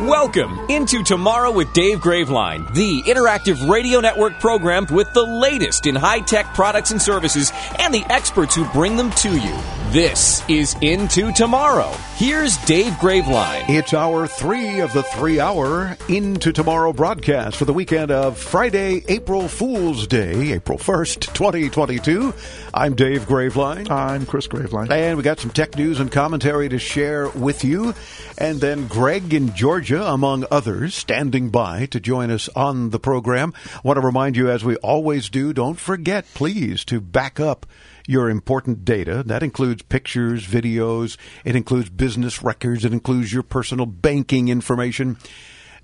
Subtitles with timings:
[0.00, 5.94] Welcome into Tomorrow with Dave Graveline, the interactive radio network program with the latest in
[5.94, 9.56] high tech products and services and the experts who bring them to you.
[9.90, 11.90] This is Into Tomorrow.
[12.14, 13.68] Here's Dave Graveline.
[13.68, 19.02] It's hour three of the three hour Into Tomorrow broadcast for the weekend of Friday,
[19.08, 22.32] April Fool's Day, April 1st, 2022.
[22.72, 23.90] I'm Dave Graveline.
[23.90, 24.90] I'm Chris Graveline.
[24.92, 27.92] And we got some tech news and commentary to share with you.
[28.38, 33.52] And then Greg in Georgia, among others, standing by to join us on the program.
[33.82, 37.66] Want to remind you, as we always do, don't forget, please, to back up
[38.06, 39.24] your important data.
[39.26, 45.16] That includes pictures, videos, it includes business records, it includes your personal banking information.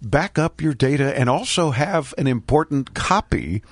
[0.01, 3.63] Back up your data and also have an important copy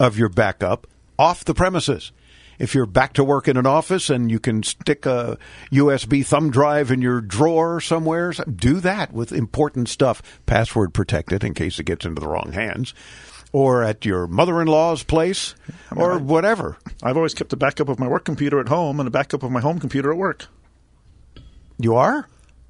[0.00, 0.86] of your backup
[1.18, 2.10] off the premises.
[2.58, 5.38] If you're back to work in an office and you can stick a
[5.72, 11.54] USB thumb drive in your drawer somewhere, do that with important stuff, password protected in
[11.54, 12.94] case it gets into the wrong hands
[13.52, 15.54] or at your mother-in-law's place
[15.90, 16.78] I mean, or I, whatever.
[17.02, 19.50] I've always kept a backup of my work computer at home and a backup of
[19.50, 20.46] my home computer at work.
[21.78, 22.28] You are?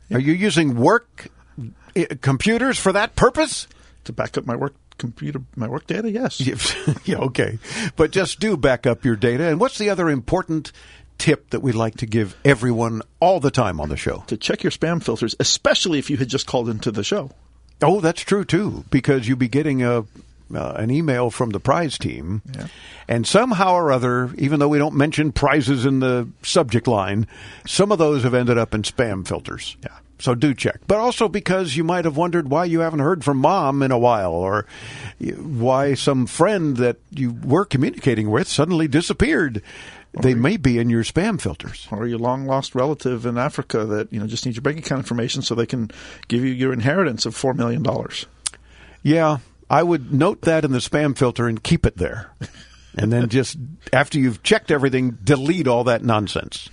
[0.08, 0.16] Yeah.
[0.16, 1.28] Are you using work
[1.96, 3.68] uh, computers for that purpose?
[4.04, 6.10] To back up my work computer, my work data?
[6.10, 6.40] Yes.
[7.04, 7.58] yeah, okay.
[7.96, 9.48] But just do back up your data.
[9.48, 10.72] And what's the other important
[11.18, 14.24] tip that we like to give everyone all the time on the show?
[14.28, 17.30] To check your spam filters, especially if you had just called into the show.
[17.82, 20.04] Oh, that's true too, because you'd be getting a
[20.54, 22.66] uh, an email from the prize team, yeah.
[23.08, 27.26] and somehow or other, even though we don't mention prizes in the subject line,
[27.66, 29.76] some of those have ended up in spam filters.
[29.82, 29.96] Yeah.
[30.22, 30.82] So do check.
[30.86, 33.98] But also because you might have wondered why you haven't heard from mom in a
[33.98, 34.66] while or
[35.18, 39.62] why some friend that you were communicating with suddenly disappeared.
[40.14, 41.88] Or they may be in your spam filters.
[41.90, 45.00] Or your long lost relative in Africa that, you know, just needs your bank account
[45.00, 45.90] information so they can
[46.28, 47.84] give you your inheritance of $4 million.
[49.02, 52.30] Yeah, I would note that in the spam filter and keep it there.
[52.96, 53.58] and then just
[53.92, 56.68] after you've checked everything, delete all that nonsense.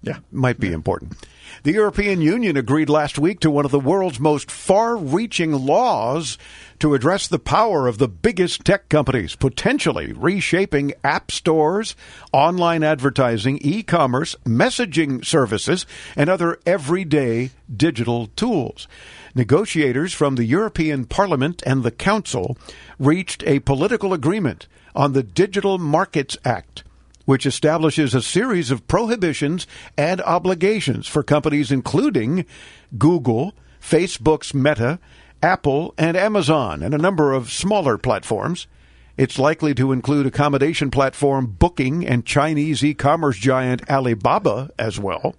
[0.00, 0.20] Yeah.
[0.32, 0.74] Might be yeah.
[0.74, 1.18] important.
[1.66, 6.38] The European Union agreed last week to one of the world's most far reaching laws
[6.78, 11.96] to address the power of the biggest tech companies, potentially reshaping app stores,
[12.32, 18.86] online advertising, e commerce, messaging services, and other everyday digital tools.
[19.34, 22.56] Negotiators from the European Parliament and the Council
[23.00, 26.84] reached a political agreement on the Digital Markets Act,
[27.26, 29.66] which establishes a series of prohibitions
[29.98, 32.46] and obligations for companies including
[32.96, 34.98] Google, Facebook's Meta,
[35.42, 38.66] Apple, and Amazon, and a number of smaller platforms.
[39.16, 45.34] It's likely to include accommodation platform Booking and Chinese e commerce giant Alibaba as well.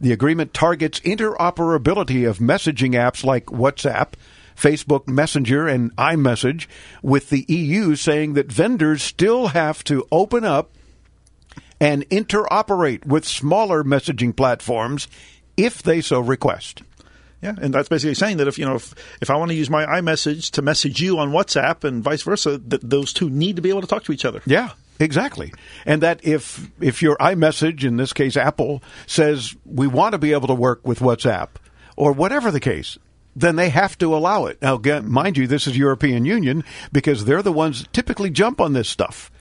[0.00, 4.14] The agreement targets interoperability of messaging apps like WhatsApp,
[4.56, 6.66] Facebook Messenger, and iMessage,
[7.02, 10.72] with the EU saying that vendors still have to open up
[11.82, 15.08] and interoperate with smaller messaging platforms
[15.56, 16.82] if they so request.
[17.42, 19.68] Yeah, and that's basically saying that if you know if, if I want to use
[19.68, 23.62] my iMessage to message you on WhatsApp and vice versa, that those two need to
[23.62, 24.40] be able to talk to each other.
[24.46, 24.70] Yeah,
[25.00, 25.52] Exactly.
[25.84, 30.32] And that if if your iMessage, in this case Apple, says we want to be
[30.32, 31.48] able to work with WhatsApp
[31.96, 32.96] or whatever the case,
[33.34, 34.62] then they have to allow it.
[34.62, 36.62] Now, mind you, this is European Union
[36.92, 39.32] because they're the ones typically jump on this stuff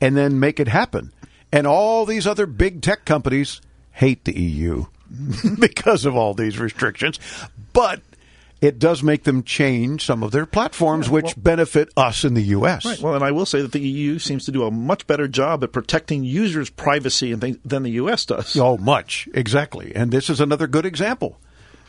[0.00, 1.12] and then make it happen.
[1.52, 3.60] And all these other big tech companies
[3.92, 4.86] hate the EU
[5.58, 7.18] because of all these restrictions.
[7.72, 8.00] But
[8.60, 12.34] it does make them change some of their platforms, Yeah, which well- benefit us in
[12.34, 12.84] the U.S.
[12.84, 13.00] Right.
[13.00, 15.64] Well, and I will say that the EU seems to do a much better job
[15.64, 18.26] at protecting users' privacy and things than the U.S.
[18.26, 18.56] does.
[18.58, 21.40] Oh, much exactly, and this is another good example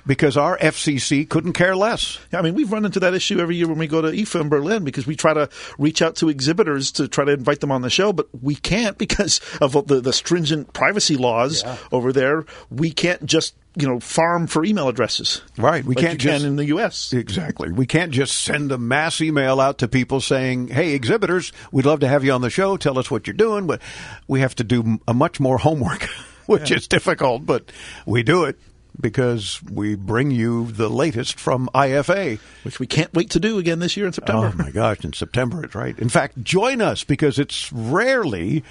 [0.06, 2.19] because our FCC couldn't care less.
[2.31, 4.42] Yeah, I mean, we've run into that issue every year when we go to IFA
[4.42, 7.71] in Berlin because we try to reach out to exhibitors to try to invite them
[7.71, 12.45] on the show, but we can't because of the, the stringent privacy laws over there.
[12.69, 15.42] We can't just you know farm for email addresses.
[15.57, 15.83] Right.
[15.83, 17.13] We like can't just can in the U.S.
[17.13, 17.71] Exactly.
[17.71, 22.01] We can't just send a mass email out to people saying, "Hey, exhibitors, we'd love
[22.01, 22.77] to have you on the show.
[22.77, 23.81] Tell us what you're doing." But
[24.27, 26.03] we have to do a much more homework,
[26.45, 27.71] which is difficult, but
[28.06, 28.59] we do it
[28.99, 32.39] because we bring you the latest from IFA.
[32.63, 34.51] which we can't wait to do again this year in September.
[34.53, 35.03] Oh my gosh!
[35.03, 35.97] In September, it's right.
[35.99, 38.63] In fact, join us because it's rarely,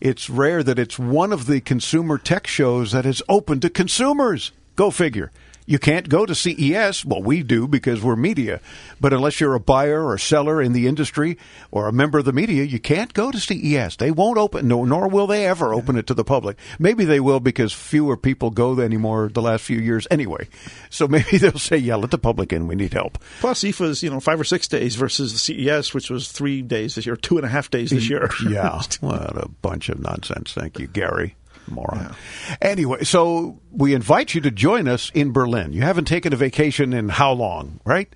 [0.00, 4.52] it's rare that it's one of the consumer tech shows that is open to consumers.
[4.76, 5.30] Go figure.
[5.66, 7.04] You can't go to CES.
[7.04, 8.60] Well, we do because we're media.
[9.00, 11.38] But unless you're a buyer or seller in the industry
[11.70, 13.96] or a member of the media, you can't go to CES.
[13.96, 16.58] They won't open, no, nor will they ever open it to the public.
[16.78, 20.48] Maybe they will because fewer people go there anymore the last few years anyway.
[20.90, 22.66] So maybe they'll say, yeah, let the public in.
[22.66, 23.18] We need help.
[23.40, 26.96] Plus, IFA's you know five or six days versus the CES, which was three days
[26.96, 28.30] this year, two and a half days this mm, year.
[28.48, 30.52] yeah, what a bunch of nonsense.
[30.52, 31.36] Thank you, Gary.
[31.68, 32.14] Moron.
[32.60, 35.72] Anyway, so we invite you to join us in Berlin.
[35.72, 38.12] You haven't taken a vacation in how long, right?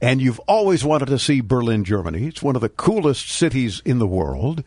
[0.00, 2.26] And you've always wanted to see Berlin, Germany.
[2.26, 4.64] It's one of the coolest cities in the world.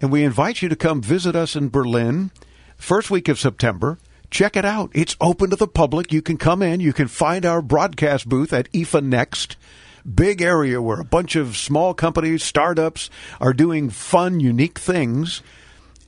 [0.00, 2.30] And we invite you to come visit us in Berlin
[2.76, 3.98] first week of September.
[4.30, 4.90] Check it out.
[4.92, 6.12] It's open to the public.
[6.12, 6.80] You can come in.
[6.80, 9.56] You can find our broadcast booth at IFA Next
[10.14, 15.42] big area where a bunch of small companies, startups are doing fun, unique things.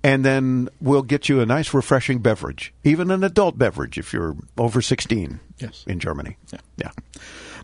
[0.08, 4.36] And then we'll get you a nice, refreshing beverage, even an adult beverage if you're
[4.56, 5.84] over 16 Yes.
[5.86, 6.38] in Germany.
[6.50, 6.60] Yeah.
[6.78, 6.90] yeah.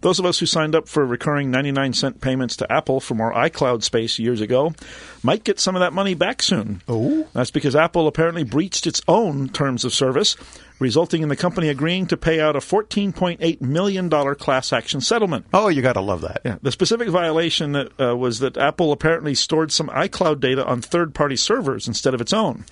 [0.04, 3.32] Those of us who signed up for recurring 99 cent payments to Apple from our
[3.32, 4.74] iCloud space years ago
[5.22, 6.82] might get some of that money back soon.
[6.86, 7.26] Oh?
[7.32, 10.36] That's because Apple apparently breached its own terms of service,
[10.78, 15.46] resulting in the company agreeing to pay out a $14.8 million class action settlement.
[15.54, 16.42] Oh, you got to love that.
[16.44, 20.82] Yeah, the specific violation that, uh, was that Apple apparently stored some iCloud data on
[20.82, 22.66] third party servers instead of its own.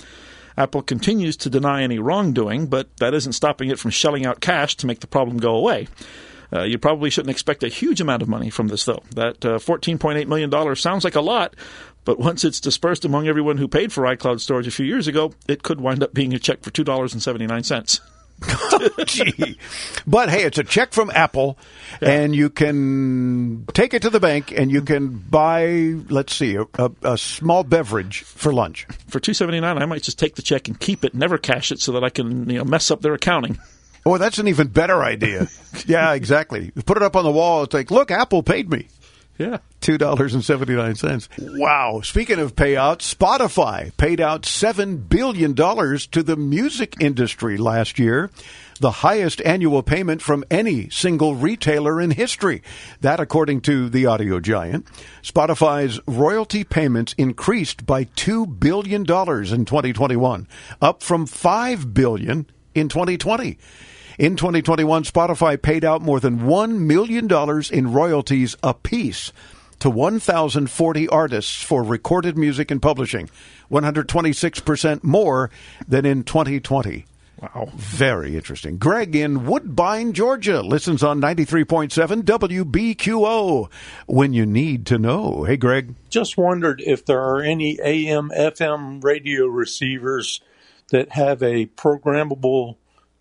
[0.59, 4.77] Apple continues to deny any wrongdoing, but that isn't stopping it from shelling out cash
[4.77, 5.89] to make the problem go away.
[6.53, 9.03] Uh, you probably shouldn't expect a huge amount of money from this, though.
[9.15, 11.55] That uh, $14.8 million sounds like a lot,
[12.05, 15.33] but once it's dispersed among everyone who paid for iCloud storage a few years ago,
[15.49, 18.01] it could wind up being a check for $2.79.
[19.07, 19.59] Gee.
[20.07, 21.59] But hey, it's a check from Apple,
[22.01, 26.67] and you can take it to the bank and you can buy, let's see, a,
[26.75, 28.87] a, a small beverage for lunch.
[29.07, 31.93] For $2.79, I might just take the check and keep it, never cash it, so
[31.93, 33.59] that I can you know, mess up their accounting.
[34.05, 35.49] Oh, that's an even better idea.
[35.87, 36.73] yeah, exactly.
[36.87, 37.63] Put it up on the wall.
[37.63, 38.89] It's like, look, Apple paid me.
[39.39, 39.59] Yeah.
[39.81, 41.29] Two dollars and seventy nine cents.
[41.39, 42.03] Wow!
[42.05, 48.31] Speaking of payouts, Spotify paid out seven billion dollars to the music industry last year,
[48.79, 52.63] the highest annual payment from any single retailer in history.
[53.01, 54.87] That, according to the audio giant,
[55.23, 60.47] Spotify's royalty payments increased by two billion dollars in 2021,
[60.81, 63.59] up from five billion in 2020.
[64.19, 67.29] In 2021, Spotify paid out more than $1 million
[67.73, 69.33] in royalties apiece
[69.79, 73.29] to 1,040 artists for recorded music and publishing,
[73.71, 75.51] 126% more
[75.89, 77.07] than in 2020.
[77.43, 77.71] Wow.
[77.75, 78.79] Very interesting.
[78.79, 83.69] Greg in Woodbine, Georgia, listens on 93.7 WBQO
[84.07, 85.43] when you need to know.
[85.43, 85.97] Hey, Greg.
[86.09, 90.41] Just wondered if there are any AM, FM radio receivers
[90.93, 92.77] that have a programmable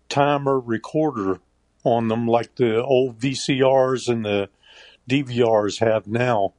[0.08, 1.40] timer recorder
[1.84, 4.48] on them like the old VCRs and the
[5.08, 6.52] DVRs have now.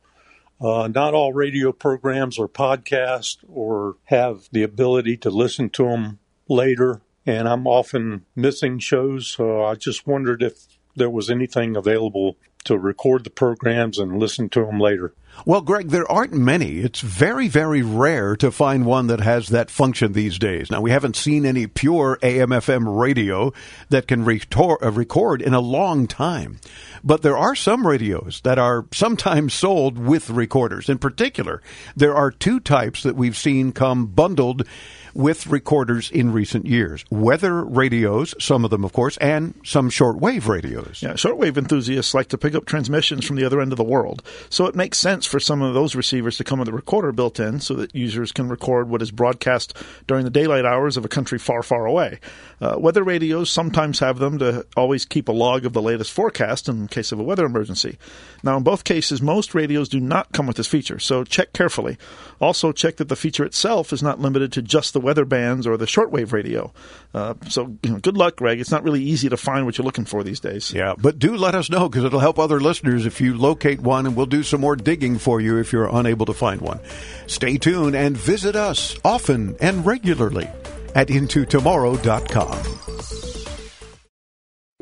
[0.60, 6.20] Uh, not all radio programs or podcasts or have the ability to listen to them
[6.50, 10.65] later, and I'm often missing shows, so I just wondered if
[10.96, 15.13] there was anything available to record the programs and listen to them later.
[15.46, 16.79] Well, Greg, there aren't many.
[16.79, 20.72] It's very, very rare to find one that has that function these days.
[20.72, 23.51] Now, we haven't seen any pure AM FM radio
[23.89, 26.60] that can retor- uh, record in a long time.
[27.03, 30.88] But there are some radios that are sometimes sold with recorders.
[30.88, 31.62] In particular,
[31.96, 34.65] there are two types that we've seen come bundled
[35.13, 40.48] with recorders in recent years weather radios, some of them, of course, and some shortwave
[40.48, 41.01] radios.
[41.01, 44.24] Yeah, shortwave enthusiasts like to pick up transmissions from the other end of the world,
[44.50, 47.39] so it makes sense for some of those receivers to come with a recorder built
[47.39, 49.75] in so that users can record what is broadcast
[50.08, 52.20] during the daylight hours of a country far, far away.
[52.62, 56.70] Uh, weather radios sometimes have them to always keep a log of the latest forecast
[56.70, 57.98] in case of a weather emergency.
[58.43, 61.98] Now, in both cases, most radios do not come with this feature, so check carefully.
[62.39, 65.77] Also, check that the feature itself is not limited to just the weather bands or
[65.77, 66.74] the shortwave radio.
[67.13, 68.60] Uh, so, you know, good luck, Greg.
[68.60, 70.74] It's not really easy to find what you're looking for these days.
[70.74, 74.07] Yeah, but do let us know because it'll help other listeners if you locate one,
[74.07, 76.79] and we'll do some more digging for you if you're unable to find one.
[77.27, 80.50] Stay tuned and visit us often and regularly
[80.95, 83.33] at intotomorrow.com.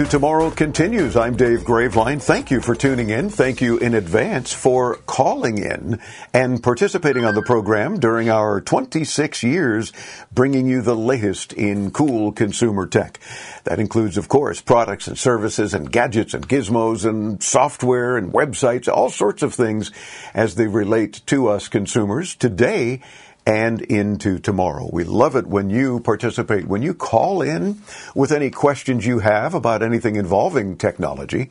[0.00, 1.14] Into Tomorrow continues.
[1.14, 2.22] I'm Dave Graveline.
[2.22, 3.28] Thank you for tuning in.
[3.28, 6.00] Thank you in advance for calling in
[6.32, 9.92] and participating on the program during our 26 years
[10.32, 13.20] bringing you the latest in cool consumer tech.
[13.64, 18.88] That includes, of course, products and services and gadgets and gizmos and software and websites,
[18.88, 19.92] all sorts of things
[20.32, 22.34] as they relate to us consumers.
[22.34, 23.02] Today,
[23.46, 24.88] and into tomorrow.
[24.92, 27.80] We love it when you participate, when you call in
[28.14, 31.50] with any questions you have about anything involving technology,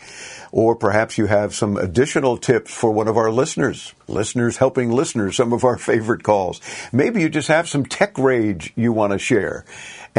[0.51, 5.35] or perhaps you have some additional tips for one of our listeners, listeners helping listeners,
[5.35, 6.61] some of our favorite calls.
[6.91, 9.65] Maybe you just have some tech rage you want to share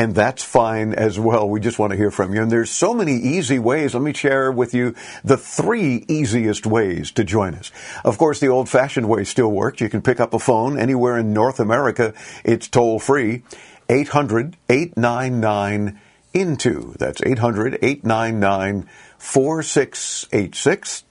[0.00, 1.46] and that's fine as well.
[1.46, 2.40] We just want to hear from you.
[2.40, 3.92] And there's so many easy ways.
[3.92, 7.70] Let me share with you the three easiest ways to join us.
[8.02, 9.82] Of course, the old fashioned way still works.
[9.82, 12.14] You can pick up a phone anywhere in North America.
[12.44, 13.42] It's toll free.
[13.90, 16.00] 800 899
[16.32, 16.94] INTO.
[16.98, 18.88] That's 800 899
[19.18, 21.04] 4686.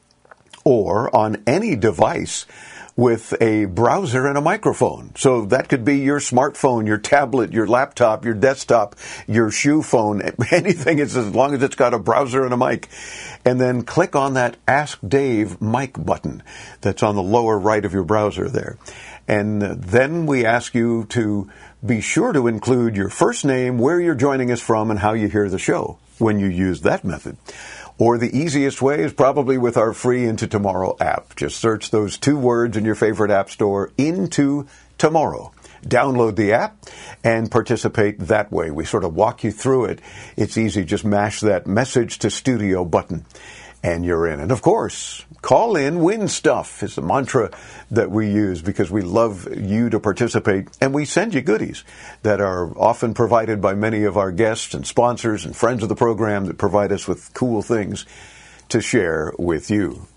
[0.63, 2.47] Or on any device
[2.99, 5.15] with a browser and a microphone.
[5.15, 10.21] So that could be your smartphone, your tablet, your laptop, your desktop, your shoe phone,
[10.51, 12.89] anything as long as it's got a browser and a mic.
[13.45, 16.43] And then click on that Ask Dave mic button
[16.81, 18.77] that's on the lower right of your browser there.
[19.29, 21.49] And then we ask you to
[21.85, 25.29] be sure to include your first name, where you're joining us from, and how you
[25.29, 27.37] hear the show when you use that method.
[27.99, 31.35] Or the easiest way is probably with our free Into Tomorrow app.
[31.35, 35.51] Just search those two words in your favorite app store, Into Tomorrow.
[35.83, 36.77] Download the app
[37.25, 38.71] and participate that way.
[38.71, 39.99] We sort of walk you through it.
[40.37, 40.85] It's easy.
[40.85, 43.25] Just mash that message to studio button
[43.83, 44.39] and you're in.
[44.39, 47.51] And of course, call in, win stuff is the mantra
[47.91, 51.83] that we use because we love you to participate and we send you goodies
[52.23, 55.95] that are often provided by many of our guests and sponsors and friends of the
[55.95, 58.05] program that provide us with cool things
[58.69, 60.07] to share with you.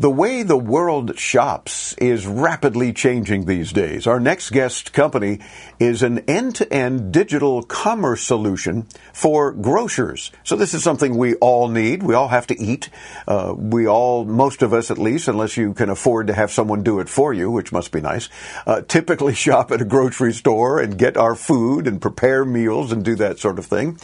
[0.00, 4.06] The way the world shops is rapidly changing these days.
[4.06, 5.40] Our next guest company
[5.78, 10.32] is an end-to-end digital commerce solution for grocers.
[10.42, 12.02] So this is something we all need.
[12.02, 12.88] We all have to eat.
[13.28, 16.82] Uh, we all, most of us at least, unless you can afford to have someone
[16.82, 18.30] do it for you, which must be nice,
[18.66, 23.04] uh, typically shop at a grocery store and get our food and prepare meals and
[23.04, 23.98] do that sort of thing.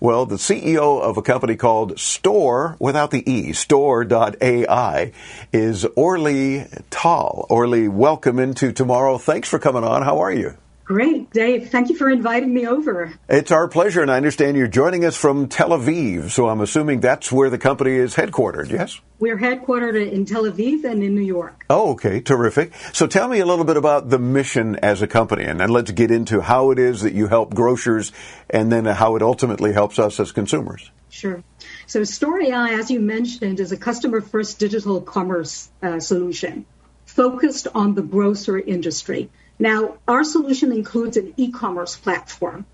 [0.00, 5.12] Well, the CEO of a company called Stor, without the E, stor.ai,
[5.52, 7.46] is Orly Tal.
[7.48, 9.18] Orly, welcome into tomorrow.
[9.18, 10.02] Thanks for coming on.
[10.02, 10.56] How are you?
[10.86, 11.70] Great, Dave.
[11.70, 13.12] Thank you for inviting me over.
[13.28, 17.00] It's our pleasure, and I understand you're joining us from Tel Aviv, so I'm assuming
[17.00, 19.00] that's where the company is headquartered, yes?
[19.18, 21.64] We're headquartered in Tel Aviv and in New York.
[21.68, 22.20] Oh, okay.
[22.20, 22.72] Terrific.
[22.92, 25.90] So tell me a little bit about the mission as a company, and then let's
[25.90, 28.12] get into how it is that you help grocers
[28.48, 30.92] and then how it ultimately helps us as consumers.
[31.08, 31.42] Sure.
[31.86, 36.66] So AI, as you mentioned, is a customer first digital commerce uh, solution
[37.04, 39.30] focused on the grocery industry.
[39.58, 42.66] Now, our solution includes an e-commerce platform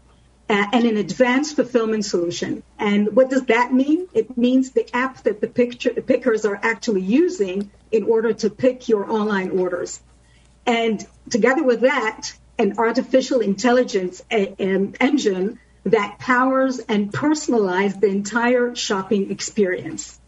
[0.48, 2.62] uh, and an advanced fulfillment solution.
[2.78, 4.08] And what does that mean?
[4.14, 8.88] It means the app that the picture, pickers are actually using in order to pick
[8.88, 10.00] your online orders.
[10.66, 18.06] And together with that, an artificial intelligence a- a- engine that powers and personalizes the
[18.06, 20.18] entire shopping experience.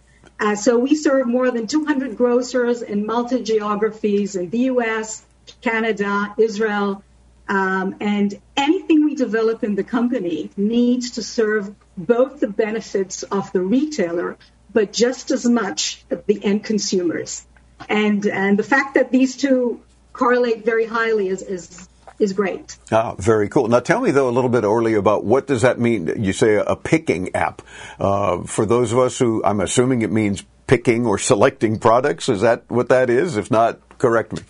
[0.41, 5.25] Uh, so we serve more than 200 grocers in multi geographies in the US,
[5.61, 7.03] Canada, Israel,
[7.49, 13.53] um, and anything we develop in the company needs to serve both the benefits of
[13.53, 14.37] the retailer,
[14.73, 17.47] but just as much the end consumers.
[17.89, 19.83] And, and the fact that these two
[20.13, 22.77] correlate very highly is, is is great.
[22.93, 23.69] Ah, very cool.
[23.69, 26.23] Now, tell me though a little bit, Orly, about what does that mean?
[26.23, 27.63] You say a picking app.
[27.99, 32.29] Uh, for those of us who, I'm assuming it means picking or selecting products.
[32.29, 33.37] Is that what that is?
[33.37, 34.43] If not, correct me.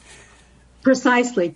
[0.83, 1.55] Precisely.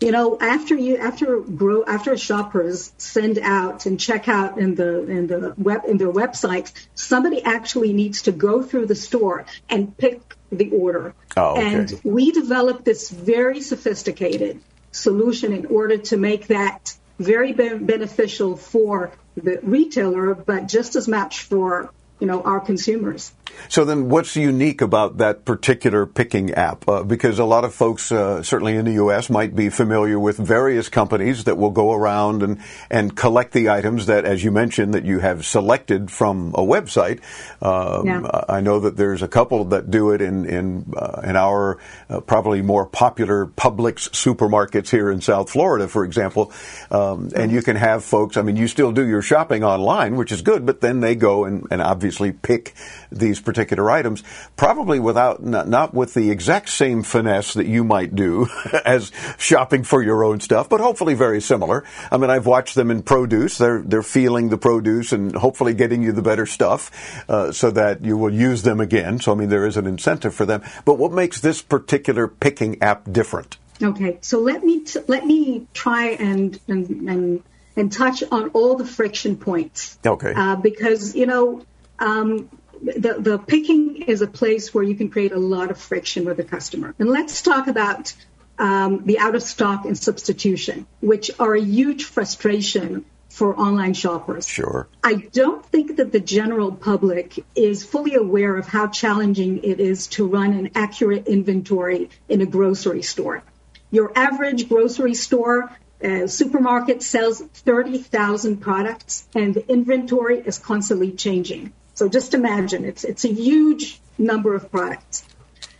[0.00, 5.04] You know, after you after grow after shoppers send out and check out in the
[5.08, 9.96] in the web in their websites, somebody actually needs to go through the store and
[9.96, 11.14] pick the order.
[11.36, 11.74] Oh, okay.
[11.74, 14.60] And we developed this very sophisticated
[14.92, 21.42] solution in order to make that very beneficial for the retailer, but just as much
[21.42, 21.90] for
[22.22, 23.32] you know our consumers.
[23.68, 26.88] So then, what's unique about that particular picking app?
[26.88, 30.36] Uh, because a lot of folks, uh, certainly in the U.S., might be familiar with
[30.36, 32.60] various companies that will go around and
[32.90, 37.20] and collect the items that, as you mentioned, that you have selected from a website.
[37.60, 38.44] Um, yeah.
[38.48, 42.20] I know that there's a couple that do it in in uh, in our uh,
[42.20, 46.52] probably more popular Publix supermarkets here in South Florida, for example.
[46.92, 48.36] Um, and you can have folks.
[48.36, 51.44] I mean, you still do your shopping online, which is good, but then they go
[51.44, 52.74] and, and obviously pick
[53.10, 54.22] these particular items,
[54.56, 58.48] probably without not, not, with the exact same finesse that you might do
[58.84, 61.84] as shopping for your own stuff, but hopefully very similar.
[62.10, 66.02] I mean, I've watched them in produce; they're they're feeling the produce and hopefully getting
[66.02, 66.90] you the better stuff,
[67.28, 69.20] uh, so that you will use them again.
[69.20, 70.62] So I mean, there is an incentive for them.
[70.84, 73.56] But what makes this particular picking app different?
[73.82, 77.42] Okay, so let me t- let me try and and and
[77.76, 79.98] and touch on all the friction points.
[80.04, 80.32] Okay.
[80.34, 81.64] Uh, because you know,
[82.02, 82.50] um,
[82.82, 86.36] the, the picking is a place where you can create a lot of friction with
[86.36, 86.94] the customer.
[86.98, 88.12] And let's talk about
[88.58, 94.46] um, the out of stock and substitution, which are a huge frustration for online shoppers.
[94.46, 94.88] Sure.
[95.02, 100.08] I don't think that the general public is fully aware of how challenging it is
[100.08, 103.42] to run an accurate inventory in a grocery store.
[103.90, 105.70] Your average grocery store
[106.04, 111.72] uh, supermarket sells 30,000 products and the inventory is constantly changing.
[111.94, 115.24] So just imagine it's it's a huge number of products.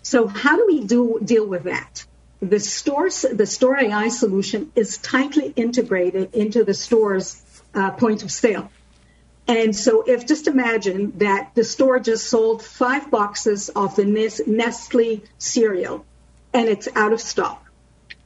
[0.02, 2.04] So how do we do deal with that?
[2.40, 7.40] The store the Stor.ai solution is tightly integrated into the store's
[7.74, 8.70] uh, point of sale.
[9.48, 15.22] And so if just imagine that the store just sold five boxes of the Nestle
[15.38, 16.04] cereal
[16.52, 17.64] and it's out of stock.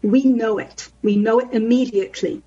[0.03, 0.88] We know it.
[1.03, 2.42] We know it immediately.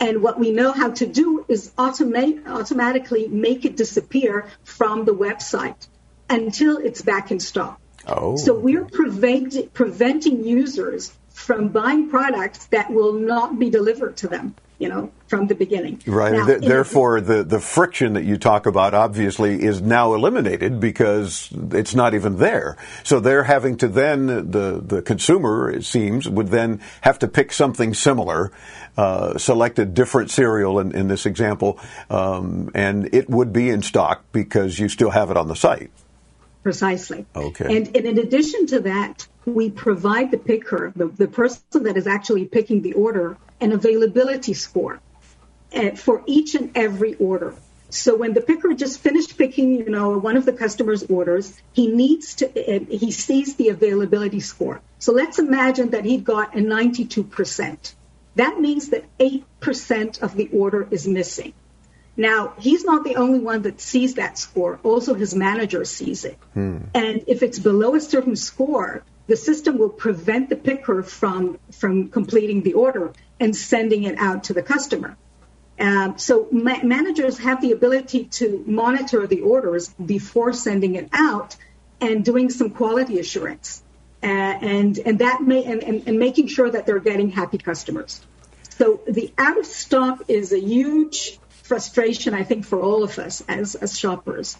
[0.00, 5.14] And what we know how to do is automate, automatically make it disappear from the
[5.14, 5.86] website
[6.28, 7.80] until it's back in stock.
[8.06, 8.36] Oh.
[8.36, 14.54] So we're prevent, preventing users from buying products that will not be delivered to them
[14.78, 16.02] you know, from the beginning.
[16.06, 16.32] Right.
[16.32, 21.48] Now, Th- therefore, the, the friction that you talk about obviously is now eliminated because
[21.70, 22.76] it's not even there.
[23.04, 27.52] So they're having to then, the, the consumer, it seems, would then have to pick
[27.52, 28.50] something similar,
[28.96, 31.78] uh, select a different cereal in, in this example,
[32.10, 35.90] um, and it would be in stock because you still have it on the site.
[36.62, 37.26] Precisely.
[37.36, 37.76] Okay.
[37.76, 42.06] And, and in addition to that, we provide the picker, the, the person that is
[42.06, 45.00] actually picking the order, an availability score
[45.74, 47.54] uh, for each and every order.
[47.90, 51.88] So when the picker just finished picking, you know, one of the customer's orders, he
[51.88, 54.80] needs to, uh, he sees the availability score.
[54.98, 57.94] So let's imagine that he got a 92%.
[58.36, 61.52] That means that 8% of the order is missing.
[62.16, 64.78] Now, he's not the only one that sees that score.
[64.82, 66.38] Also, his manager sees it.
[66.52, 66.78] Hmm.
[66.94, 72.08] And if it's below a certain score, the system will prevent the picker from, from
[72.08, 75.16] completing the order and sending it out to the customer.
[75.78, 81.56] Um, so ma- managers have the ability to monitor the orders before sending it out
[82.00, 83.82] and doing some quality assurance.
[84.24, 88.22] Uh, and and that may and, and, and making sure that they're getting happy customers.
[88.70, 93.42] So the out of stock is a huge frustration, I think, for all of us
[93.48, 94.56] as, as shoppers.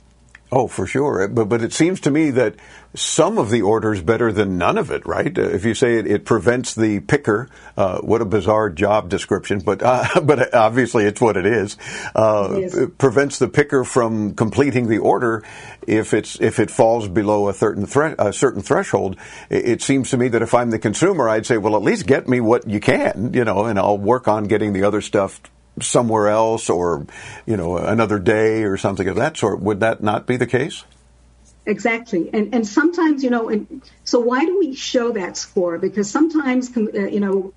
[0.57, 1.27] Oh, for sure.
[1.27, 2.55] But but it seems to me that
[2.95, 5.37] some of the order is better than none of it, right?
[5.37, 9.59] Uh, if you say it, it prevents the picker, uh, what a bizarre job description,
[9.59, 11.77] but uh, but obviously it's what it is.
[12.15, 12.79] Uh, is.
[12.79, 15.43] it prevents the picker from completing the order
[15.89, 19.17] if it's if it falls below a certain thre- a certain threshold.
[19.51, 22.07] It, it seems to me that if I'm the consumer, I'd say, well, at least
[22.07, 25.41] get me what you can, you know, and I'll work on getting the other stuff
[25.81, 27.07] somewhere else or,
[27.47, 29.61] you know, another day or something of that sort.
[29.61, 30.85] Would that not be the case?
[31.67, 32.31] Exactly.
[32.33, 35.79] And, and sometimes, you know, and so why do we show that score?
[35.79, 37.53] Because sometimes, uh, you know,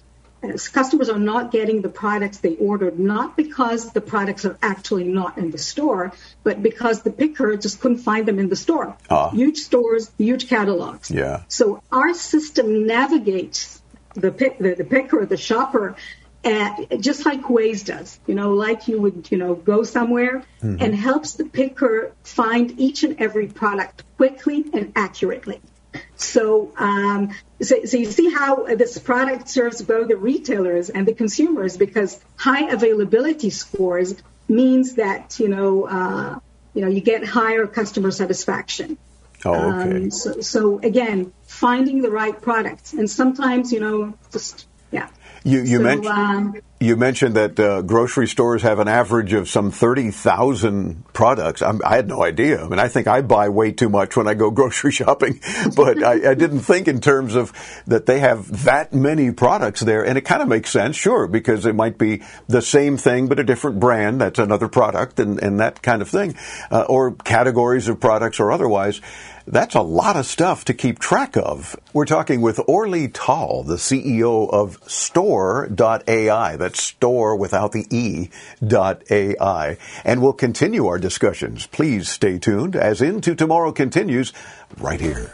[0.72, 5.38] customers are not getting the products they ordered, not because the products are actually not
[5.38, 8.96] in the store, but because the picker just couldn't find them in the store.
[9.10, 9.30] Uh.
[9.32, 11.12] Huge stores, huge catalogs.
[11.12, 11.44] Yeah.
[11.48, 13.82] So our system navigates
[14.14, 15.96] the, pick, the, the picker, the shopper,
[16.48, 20.78] at, just like Waze does, you know, like you would, you know, go somewhere mm-hmm.
[20.82, 25.62] and helps the picker find each and every product quickly and accurately.
[26.16, 27.32] So, um,
[27.62, 32.20] so, so, you see how this product serves both the retailers and the consumers because
[32.36, 34.16] high availability scores
[34.48, 36.40] means that you know uh,
[36.74, 38.98] you know you get higher customer satisfaction.
[39.46, 39.98] Oh, okay.
[39.98, 45.10] Um, so, so again, finding the right products, and sometimes you know just yeah.
[45.48, 49.50] You, you so, mentioned um, you mentioned that uh, grocery stores have an average of
[49.50, 51.62] some thirty thousand products.
[51.62, 52.64] I'm, i had no idea.
[52.64, 55.40] I mean, I think I buy way too much when I go grocery shopping,
[55.76, 57.54] but I, I, didn't think in terms of
[57.88, 60.06] that they have that many products there.
[60.06, 63.40] And it kind of makes sense, sure, because it might be the same thing but
[63.40, 64.20] a different brand.
[64.20, 66.36] That's another product, and, and that kind of thing,
[66.70, 69.02] uh, or categories of products or otherwise.
[69.50, 71.78] That's a lot of stuff to keep track of.
[71.94, 76.58] We're talking with Orly Tal, the CEO of Stor.ai.
[76.58, 78.30] That's store without the E
[78.66, 79.78] dot AI.
[80.04, 81.66] And we'll continue our discussions.
[81.66, 84.34] Please stay tuned as Into Tomorrow continues
[84.80, 85.34] right here.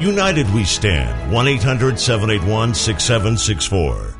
[0.00, 1.32] United we stand.
[1.32, 4.17] 1 800 781 6764.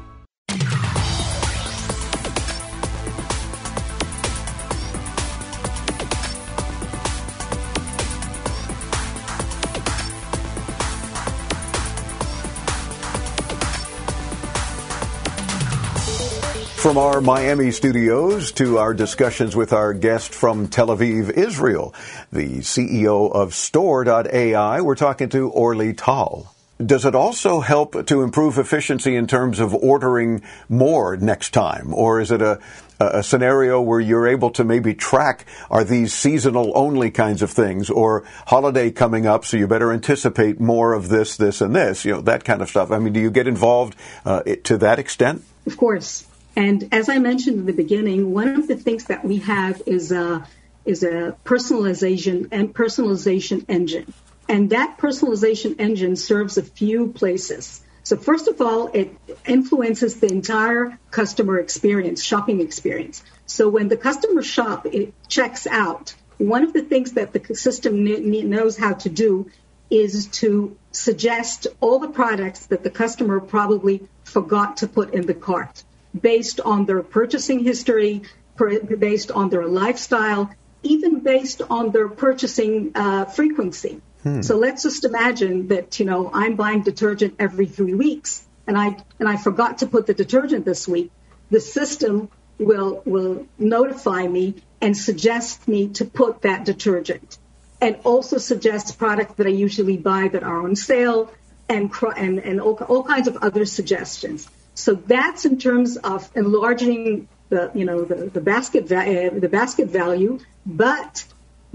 [16.79, 21.93] From our Miami studios to our discussions with our guest from Tel Aviv, Israel,
[22.31, 26.55] the CEO of Stor.ai, we're talking to Orly Tal.
[26.79, 31.93] Does it also help to improve efficiency in terms of ordering more next time?
[31.93, 32.61] Or is it a,
[33.01, 37.91] a scenario where you're able to maybe track are these seasonal only kinds of things
[37.91, 42.13] or holiday coming up so you better anticipate more of this this and this you
[42.13, 45.45] know that kind of stuff i mean do you get involved uh, to that extent
[45.67, 46.28] of course
[46.59, 50.11] and as I mentioned in the beginning, one of the things that we have is
[50.11, 50.45] a,
[50.85, 54.13] is a personalization and personalization engine.
[54.49, 57.81] And that personalization engine serves a few places.
[58.03, 59.17] So first of all, it
[59.47, 63.23] influences the entire customer experience, shopping experience.
[63.47, 66.17] So when the customer shop, it checks out.
[66.39, 68.03] One of the things that the system
[68.51, 69.49] knows how to do
[69.91, 75.35] is to suggest all the products that the customer probably forgot to put in the
[75.35, 75.85] cart
[76.19, 78.23] based on their purchasing history,
[78.57, 80.51] based on their lifestyle,
[80.83, 84.01] even based on their purchasing uh, frequency.
[84.23, 84.43] Hmm.
[84.43, 88.97] So let's just imagine that you know I'm buying detergent every three weeks, and I
[89.19, 91.11] and I forgot to put the detergent this week.
[91.51, 97.39] The system will will notify me and suggest me to put that detergent.
[97.81, 101.31] and also suggest products that I usually buy that are on sale
[101.69, 104.49] and, and, and all, all kinds of other suggestions.
[104.79, 109.49] So that's in terms of enlarging the, you know, the, the basket, va- uh, the
[109.49, 110.39] basket value.
[110.65, 111.25] But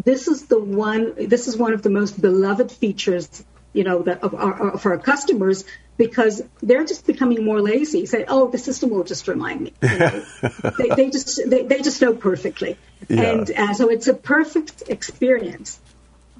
[0.01, 4.23] this is the one, this is one of the most beloved features, you know, that
[4.23, 5.65] of our, of our customers
[5.97, 8.05] because they're just becoming more lazy.
[8.05, 9.73] Say, oh, the system will just remind me.
[9.81, 10.25] You know?
[10.77, 12.77] they, they, just they, they, just know perfectly,
[13.09, 13.21] yeah.
[13.21, 15.77] and uh, so it's a perfect experience.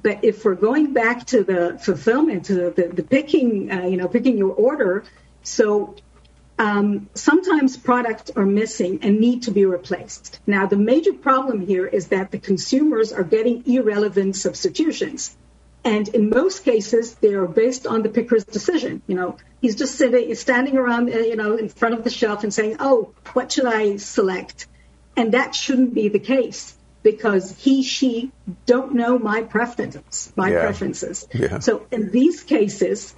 [0.01, 4.07] But if we're going back to the fulfillment, to the, the picking, uh, you know,
[4.07, 5.03] picking your order,
[5.43, 5.95] so
[6.59, 10.39] um, sometimes products are missing and need to be replaced.
[10.45, 15.35] Now, the major problem here is that the consumers are getting irrelevant substitutions.
[15.85, 19.01] And in most cases, they are based on the picker's decision.
[19.07, 22.43] You know, he's just sitting, standing around, uh, you know, in front of the shelf
[22.43, 24.67] and saying, "Oh, what should I select?"
[25.17, 28.31] And that shouldn't be the case because he, she
[28.65, 30.61] don't know my preferences, my yeah.
[30.61, 31.27] preferences.
[31.33, 31.59] Yeah.
[31.59, 33.13] So in these cases,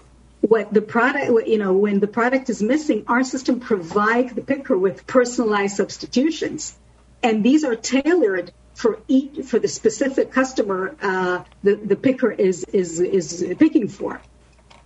[0.47, 4.77] what the product, you know, when the product is missing, our system provides the picker
[4.77, 6.77] with personalized substitutions,
[7.23, 12.63] and these are tailored for each for the specific customer uh, the the picker is
[12.65, 14.21] is is picking for,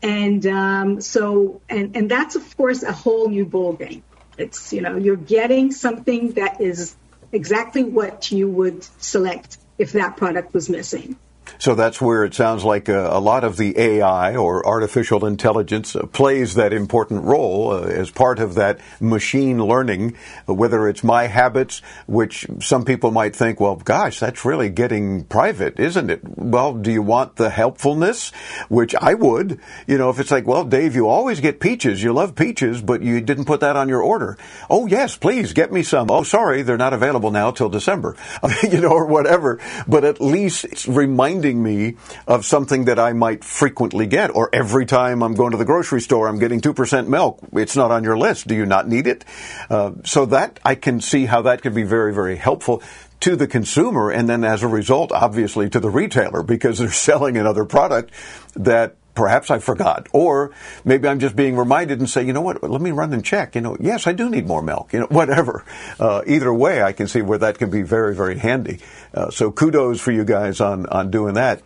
[0.02, 4.04] and um, so and and that's of course a whole new ball game.
[4.38, 6.96] It's you know you're getting something that is
[7.32, 11.18] exactly what you would select if that product was missing.
[11.58, 15.96] So that's where it sounds like a, a lot of the AI or artificial intelligence
[15.96, 20.16] uh, plays that important role uh, as part of that machine learning,
[20.48, 25.24] uh, whether it's my habits, which some people might think, well, gosh, that's really getting
[25.24, 26.22] private, isn't it?
[26.38, 28.32] Well, do you want the helpfulness?
[28.70, 29.60] Which I would.
[29.88, 32.04] You know, if it's like, well, Dave, you always get peaches.
[32.04, 34.38] You love peaches, but you didn't put that on your order.
[34.70, 36.12] Oh, yes, please get me some.
[36.12, 38.16] Oh, sorry, they're not available now till December.
[38.64, 39.60] you know, or whatever.
[39.88, 41.96] But at least it's reminding reminding me
[42.28, 46.02] of something that I might frequently get, or every time I'm going to the grocery
[46.02, 47.40] store, I'm getting 2% milk.
[47.54, 48.48] It's not on your list.
[48.48, 49.24] Do you not need it?
[49.70, 52.84] Uh, so that I can see how that could be very, very helpful
[53.22, 57.38] to the consumer and then as a result, obviously to the retailer because they're selling
[57.38, 58.12] another product
[58.56, 60.52] that perhaps I forgot, or
[60.86, 63.54] maybe I'm just being reminded and say, you know what, let me run and check.
[63.54, 64.94] You know, yes, I do need more milk.
[64.94, 65.66] You know, whatever.
[66.00, 68.80] Uh, either way, I can see where that can be very, very handy.
[69.14, 71.62] Uh, so kudos for you guys on on doing that.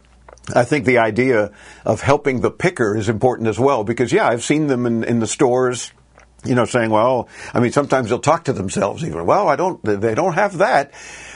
[0.55, 1.51] I think the idea
[1.85, 5.19] of helping the picker is important as well because yeah, I've seen them in, in
[5.19, 5.93] the stores
[6.45, 9.25] you know, saying, well, I mean, sometimes they'll talk to themselves even.
[9.25, 10.91] Well, I don't, they don't have that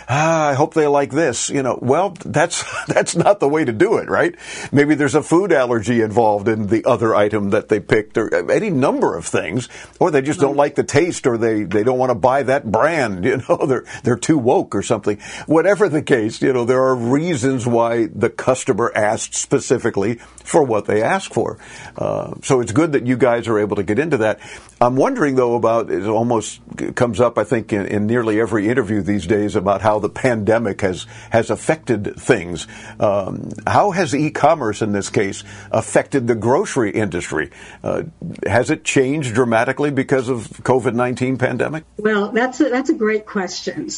[0.08, 1.50] ah, I hope they like this.
[1.50, 4.36] You know, well, that's that's not the way to do it, right?
[4.72, 8.70] Maybe there's a food allergy involved in the other item that they picked, or any
[8.70, 12.12] number of things, or they just don't like the taste, or they they don't want
[12.12, 13.26] to buy that brand.
[13.28, 15.20] You know, they're they're too woke or something.
[15.48, 20.86] Whatever the case, you know, there are reasons why the customer asked specifically for what
[20.86, 21.58] they ask for.
[21.98, 24.40] Uh, so it's good that you guys are able to get into that.
[24.80, 26.62] I'm wondering though about it almost
[26.96, 30.10] comes up, I think, in, in nearly every interview these days about how how the
[30.10, 32.68] pandemic has has affected things.
[33.00, 37.50] Um, how has e-commerce, in this case, affected the grocery industry?
[37.84, 38.04] Uh,
[38.46, 41.84] has it changed dramatically because of COVID nineteen pandemic?
[41.98, 43.90] Well, that's a, that's a great question.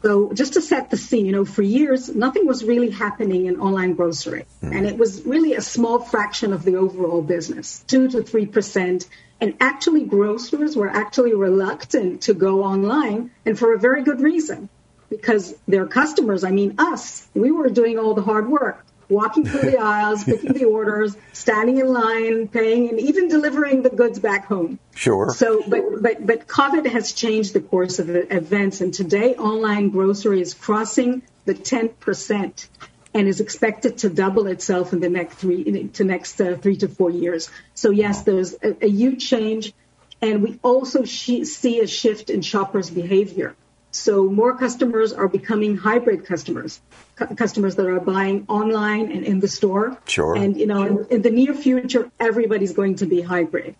[0.00, 3.58] So just to set the scene, you know, for years, nothing was really happening in
[3.58, 4.44] online grocery.
[4.62, 4.76] Mm.
[4.76, 9.08] And it was really a small fraction of the overall business, two to 3%.
[9.40, 14.68] And actually, grocers were actually reluctant to go online and for a very good reason
[15.08, 19.70] because their customers, I mean us, we were doing all the hard work, walking through
[19.70, 24.46] the aisles, picking the orders, standing in line, paying, and even delivering the goods back
[24.46, 24.78] home.
[24.94, 25.30] Sure.
[25.30, 29.90] So, but but but COVID has changed the course of the events, and today online
[29.90, 32.68] grocery is crossing the 10 percent
[33.14, 36.88] and is expected to double itself in the next three to next uh, three to
[36.88, 37.50] four years.
[37.74, 39.72] So yes, there's a, a huge change,
[40.20, 43.56] and we also see a shift in shoppers' behavior.
[43.98, 46.80] So more customers are becoming hybrid customers,
[47.16, 49.98] cu- customers that are buying online and in the store.
[50.06, 50.36] Sure.
[50.36, 53.74] And you know, in, in the near future, everybody's going to be hybrid.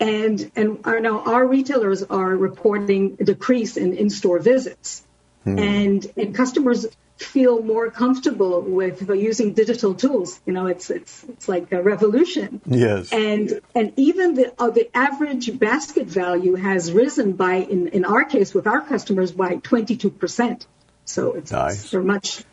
[0.00, 5.04] And and our, now our retailers are reporting a decrease in in-store visits,
[5.44, 5.58] hmm.
[5.58, 6.86] and and customers
[7.22, 10.40] feel more comfortable with using digital tools.
[10.46, 12.60] You know, it's it's it's like a revolution.
[12.66, 13.12] Yes.
[13.12, 18.24] And and even the uh, the average basket value has risen by in in our
[18.24, 20.66] case with our customers by 22 percent.
[21.04, 21.84] So it's, nice.
[21.84, 22.44] it's much.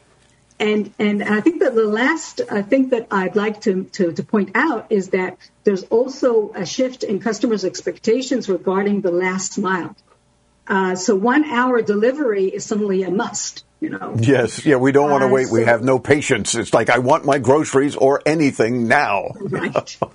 [0.60, 4.24] And and I think that the last I think that I'd like to, to to
[4.24, 9.96] point out is that there's also a shift in customers' expectations regarding the last mile.
[10.68, 14.16] Uh, so one hour delivery is suddenly a must You know.
[14.20, 15.52] Yes, yeah, we don't want to Uh, wait.
[15.52, 16.56] We have no patience.
[16.56, 19.34] It's like I want my groceries or anything now.
[19.40, 19.98] Right.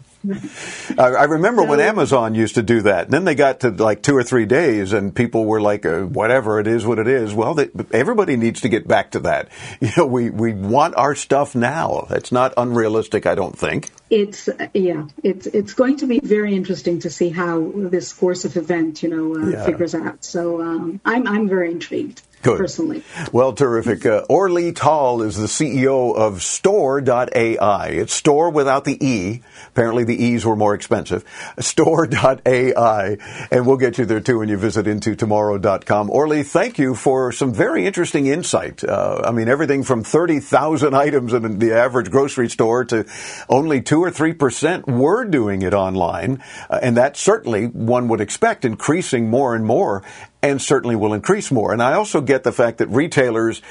[0.98, 3.04] I, I remember when Amazon used to do that.
[3.06, 6.02] And then they got to like two or three days, and people were like, uh,
[6.02, 9.48] "Whatever it is, what it is." Well, they, everybody needs to get back to that.
[9.80, 12.06] You know, we we want our stuff now.
[12.08, 13.90] That's not unrealistic, I don't think.
[14.10, 18.44] It's uh, yeah, it's it's going to be very interesting to see how this course
[18.44, 19.64] of event, you know, uh, Yeah.
[19.64, 20.24] figures out.
[20.24, 22.58] So um, I'm I'm very intrigued Good.
[22.58, 23.04] personally.
[23.32, 24.04] Well, terrific.
[24.04, 27.86] Uh, Orly Tal is the CEO of Stor.ai.
[27.88, 29.42] It's store without the E.
[29.68, 31.24] Apparently the E's were more expensive.
[31.60, 33.16] Stor.ai.
[33.50, 36.10] And we'll get you there too when you visit intotomorrow.com.
[36.10, 38.82] Orly, thank you for some very interesting insight.
[38.82, 43.06] Uh, I mean, everything from 30,000 items in the average grocery store to
[43.48, 46.42] only 2 or 3% were doing it online.
[46.68, 50.02] Uh, and that certainly one would expect increasing more and more
[50.42, 51.72] and certainly will increase more.
[51.72, 53.62] And I also get the fact that retailers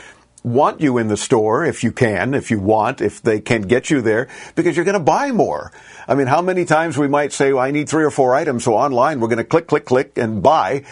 [0.44, 3.90] want you in the store if you can, if you want, if they can get
[3.90, 5.72] you there, because you're going to buy more.
[6.08, 8.64] I mean, how many times we might say, well, I need three or four items,
[8.64, 10.84] so online we're going to click, click, click and buy.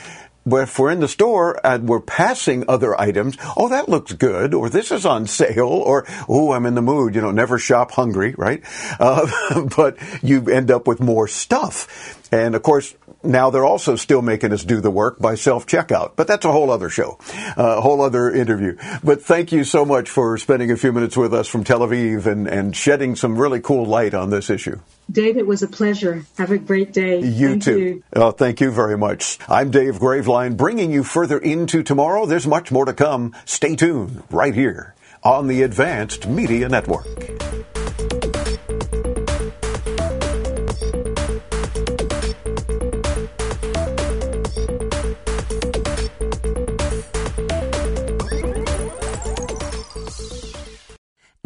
[0.46, 4.54] But if we're in the store and we're passing other items, oh, that looks good,
[4.54, 7.14] or this is on sale, or oh, I'm in the mood.
[7.14, 8.64] You know, never shop hungry, right?
[9.00, 12.19] Uh, but you end up with more stuff.
[12.32, 16.14] And of course, now they're also still making us do the work by self checkout,
[16.16, 17.18] but that's a whole other show,
[17.58, 18.78] a whole other interview.
[19.04, 22.26] But thank you so much for spending a few minutes with us from Tel Aviv
[22.26, 24.80] and, and shedding some really cool light on this issue.
[25.12, 26.26] Dave, it was a pleasure.
[26.38, 27.20] Have a great day.
[27.20, 27.80] You Thank too.
[27.80, 28.04] You.
[28.16, 29.40] Oh, thank you very much.
[29.48, 32.26] I'm Dave Graveline, bringing you further into tomorrow.
[32.26, 33.36] There's much more to come.
[33.46, 37.08] Stay tuned right here on the Advanced Media Network.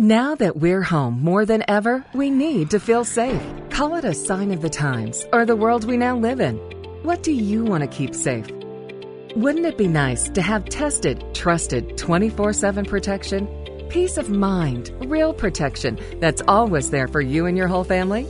[0.03, 3.41] Now that we're home more than ever, we need to feel safe.
[3.69, 6.57] Call it a sign of the times or the world we now live in.
[7.03, 8.45] What do you want to keep safe?
[9.37, 13.47] Wouldn't it be nice to have tested, trusted 24 7 protection?
[13.89, 18.27] Peace of mind, real protection that's always there for you and your whole family?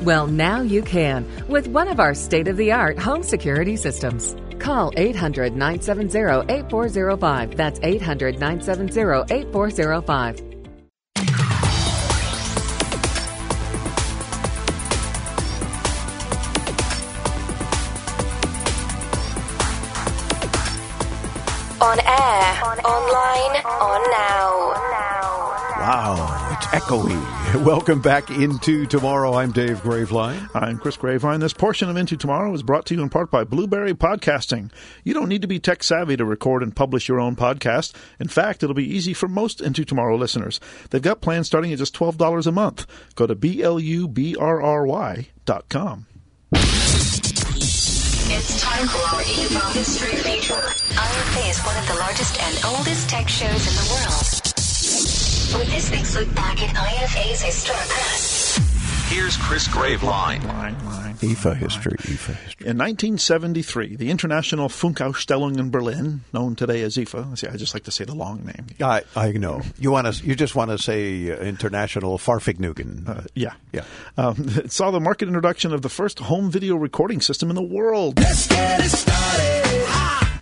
[0.00, 4.34] Well, now you can with one of our state of the art home security systems.
[4.58, 7.56] Call 800 970 8405.
[7.58, 10.49] That's 800 970 8405.
[23.30, 24.50] Online, on now.
[25.78, 27.64] Wow, it's echoey.
[27.64, 29.34] Welcome back into tomorrow.
[29.34, 30.48] I'm Dave Graveline.
[30.52, 31.38] I'm Chris Graveline.
[31.38, 34.72] This portion of Into Tomorrow is brought to you in part by Blubrry Podcasting.
[35.04, 37.94] You don't need to be tech savvy to record and publish your own podcast.
[38.18, 40.58] In fact, it'll be easy for most Into Tomorrow listeners.
[40.90, 42.84] They've got plans starting at just $12 a month.
[43.14, 46.06] Go to B-L-U-B-R-R-Y dot com.
[48.32, 50.54] It's time for our Evo History feature.
[50.54, 54.22] IFA is one of the largest and oldest tech shows in the world.
[55.58, 58.29] With this week's look back at IFA's historic past.
[59.10, 60.44] Here's Chris Graveline.
[60.44, 61.14] Line, line.
[61.16, 62.68] IFA history, IFA history.
[62.68, 67.82] In 1973, the International Funkausstellung in Berlin, known today as IFA, see, I just like
[67.84, 68.66] to say the long name.
[68.80, 69.62] I, I know.
[69.80, 70.24] You want to.
[70.24, 73.08] You just want to say uh, international Farfignugan.
[73.08, 73.54] Uh, yeah.
[73.72, 73.82] Yeah.
[74.16, 77.62] Um, it saw the market introduction of the first home video recording system in the
[77.62, 78.14] world.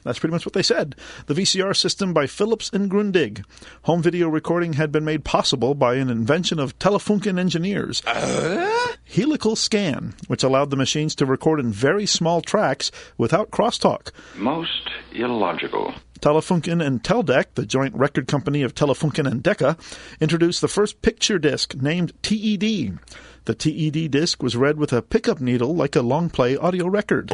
[0.09, 0.94] That's pretty much what they said.
[1.27, 3.44] The VCR system by Philips and Grundig.
[3.83, 8.03] Home video recording had been made possible by an invention of Telefunken engineers.
[8.07, 8.94] Uh?
[9.05, 14.11] Helical scan, which allowed the machines to record in very small tracks without crosstalk.
[14.35, 15.92] Most illogical.
[16.21, 19.77] Telefunken and Teldec, the joint record company of Telefunken and Decca,
[20.23, 22.99] introduced the first picture disc named TED.
[23.44, 27.31] The TED disc was read with a pickup needle like a long play audio record.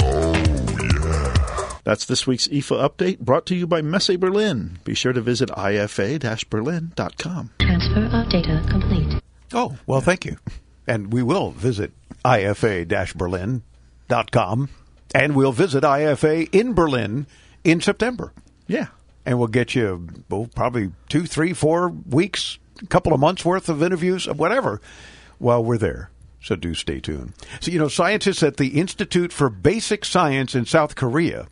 [1.85, 4.79] That's this week's IFA update brought to you by Messe Berlin.
[4.85, 7.51] Be sure to visit ifa-berlin.com.
[7.61, 9.20] Transfer of data complete.
[9.53, 10.38] Oh, well, thank you.
[10.87, 11.92] And we will visit
[12.25, 14.68] ifa-berlin.com
[15.14, 17.27] and we'll visit IFA in Berlin
[17.62, 18.33] in September.
[18.66, 18.87] Yeah.
[19.27, 23.68] And we'll get you well, probably two, three, four weeks, a couple of months worth
[23.68, 24.81] of interviews, whatever,
[25.38, 26.09] while we're there.
[26.43, 27.35] So do stay tuned.
[27.61, 31.47] So, you know, scientists at the Institute for Basic Science in South Korea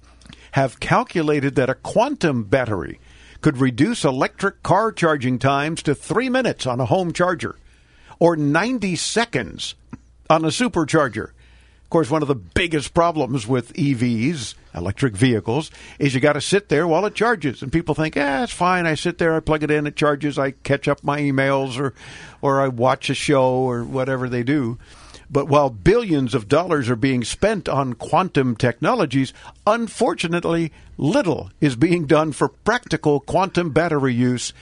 [0.52, 3.00] have calculated that a quantum battery
[3.40, 7.56] could reduce electric car charging times to three minutes on a home charger
[8.18, 9.74] or 90 seconds
[10.30, 11.30] on a supercharger.
[11.82, 16.40] Of course, one of the biggest problems with EVs, electric vehicles, is you got to
[16.40, 17.62] sit there while it charges.
[17.62, 18.86] And people think, ah, it's fine.
[18.86, 21.92] I sit there, I plug it in, it charges, I catch up my emails or,
[22.40, 24.78] or I watch a show or whatever they do.
[25.32, 29.32] But while billions of dollars are being spent on quantum technologies,
[29.66, 34.52] unfortunately, little is being done for practical quantum battery use,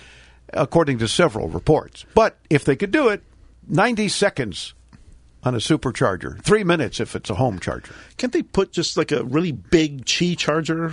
[0.52, 2.06] according to several reports.
[2.14, 3.24] But if they could do it,
[3.68, 4.74] 90 seconds
[5.42, 7.94] on a supercharger, three minutes if it's a home charger.
[8.16, 10.92] Can't they put just like a really big Qi charger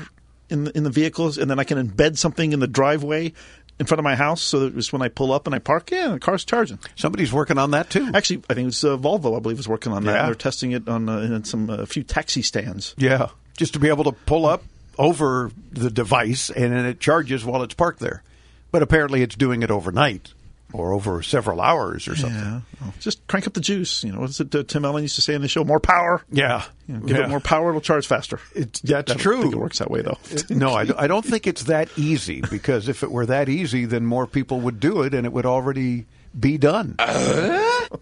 [0.49, 3.33] in the, in the vehicles, and then I can embed something in the driveway
[3.79, 5.91] in front of my house, so that just when I pull up and I park,
[5.91, 6.79] yeah, the car's charging.
[6.95, 8.09] Somebody's working on that too.
[8.13, 9.37] Actually, I think it's uh, Volvo.
[9.37, 10.13] I believe is working on that.
[10.13, 10.25] Yeah.
[10.25, 12.95] They're testing it on uh, in some a few taxi stands.
[12.97, 14.63] Yeah, just to be able to pull up
[14.97, 18.23] over the device and then it charges while it's parked there.
[18.71, 20.33] But apparently, it's doing it overnight
[20.73, 22.37] or over several hours or something.
[22.39, 24.03] Yeah, Oh, just crank up the juice.
[24.03, 25.63] You know, what's it uh, Tim Allen used to say in the show?
[25.63, 26.21] More power.
[26.31, 27.23] Yeah, You know, give Yeah.
[27.25, 28.39] it more power, it'll charge faster.
[28.53, 29.41] It, that's I don't true.
[29.43, 30.17] think it works that way though.
[30.49, 34.05] no, I, I don't think it's that easy because if it were that easy, then
[34.05, 36.05] more people would do it and it would already
[36.37, 36.95] be done.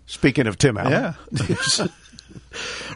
[0.08, 0.92] Speaking of Tim Allen.
[1.32, 1.88] Yeah.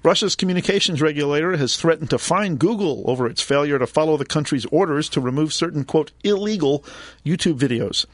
[0.04, 4.66] Russia's communications regulator has threatened to fine Google over its failure to follow the country's
[4.68, 6.84] orders to remove certain, quote, illegal
[7.26, 8.06] YouTube videos.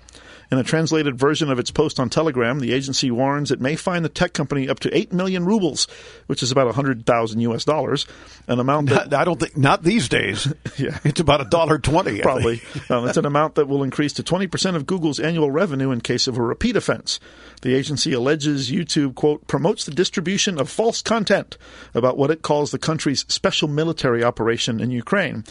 [0.56, 4.04] In a translated version of its post on Telegram, the agency warns it may fine
[4.04, 5.86] the tech company up to 8 million rubles,
[6.28, 8.08] which is about 100,000 US dollars,
[8.48, 10.48] an amount that I don't think not these days.
[10.78, 11.00] Yeah.
[11.06, 12.20] it's about a dollar twenty.
[12.20, 12.62] Probably.
[12.90, 16.28] um, it's an amount that will increase to 20% of Google's annual revenue in case
[16.28, 17.18] of a repeat offense.
[17.62, 21.58] The agency alleges YouTube, quote, promotes the distribution of false content
[21.94, 25.46] about what it calls the country's special military operation in Ukraine.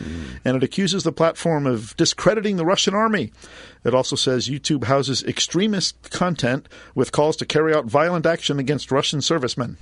[0.45, 3.33] And it accuses the platform of discrediting the Russian army.
[3.85, 8.91] It also says YouTube houses extremist content with calls to carry out violent action against
[8.91, 9.77] Russian servicemen.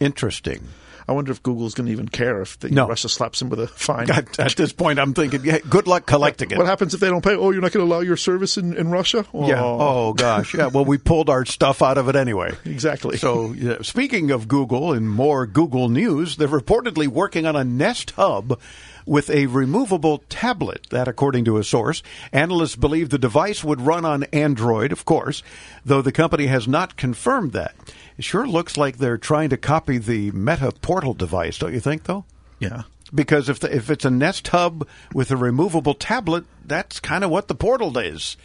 [0.00, 0.68] Interesting.
[1.08, 2.88] I wonder if Google's going to even care if the, No.
[2.88, 4.10] Russia slaps him with a fine.
[4.10, 6.58] At, at this point, I'm thinking, yeah, good luck collecting it.
[6.58, 7.36] What happens if they don't pay?
[7.36, 9.24] Oh, you're not going to allow your service in, in Russia?
[9.32, 9.48] Oh.
[9.48, 9.62] Yeah.
[9.62, 10.54] Oh gosh.
[10.54, 10.66] Yeah.
[10.66, 12.54] Well, we pulled our stuff out of it anyway.
[12.64, 13.16] Exactly.
[13.16, 18.10] So, yeah, speaking of Google and more Google news, they're reportedly working on a Nest
[18.12, 18.60] Hub
[19.06, 20.86] with a removable tablet.
[20.90, 22.02] That, according to a source,
[22.32, 25.42] analysts believe the device would run on Android, of course,
[25.84, 27.74] though the company has not confirmed that.
[28.18, 32.04] It sure looks like they're trying to copy the Meta Portal device, don't you think?
[32.04, 32.24] Though.
[32.58, 32.82] Yeah.
[33.14, 37.30] Because if the, if it's a Nest Hub with a removable tablet, that's kind of
[37.30, 38.36] what the Portal is.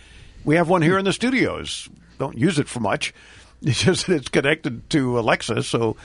[0.45, 1.89] We have one here in the studios.
[2.19, 3.13] Don't use it for much.
[3.63, 5.95] It's just that it's connected to Alexa, so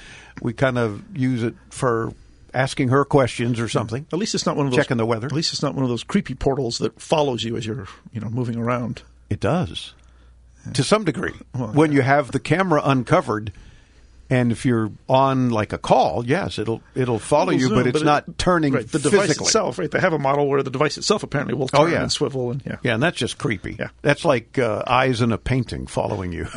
[0.43, 2.13] we kind of use it for
[2.55, 4.07] asking her questions or something.
[4.13, 5.27] At least it's not one of those Checking the weather.
[5.27, 8.21] At least it's not one of those creepy portals that follows you as you're, you
[8.21, 9.03] know, moving around.
[9.29, 9.93] It does,
[10.73, 11.35] to some degree.
[11.55, 13.53] when you have the camera uncovered,
[14.31, 18.01] and if you're on like a call, yes, it'll it'll follow you, Zoom, but it's
[18.03, 19.47] it- not turning right, the device physically.
[19.47, 19.79] itself.
[19.79, 22.03] Right, they have a model where the device itself apparently will turn Oh, yeah.
[22.03, 22.77] and swivel and yeah.
[22.83, 23.77] Yeah, and that's just creepy.
[23.79, 23.89] Yeah.
[24.03, 26.47] That's like uh, eyes in a painting following you.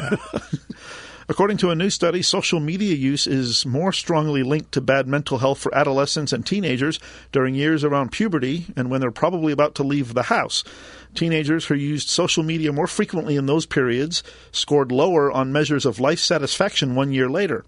[1.29, 5.37] According to a new study, social media use is more strongly linked to bad mental
[5.37, 6.99] health for adolescents and teenagers
[7.31, 10.63] during years around puberty and when they're probably about to leave the house.
[11.13, 15.99] Teenagers who used social media more frequently in those periods scored lower on measures of
[15.99, 17.63] life satisfaction one year later.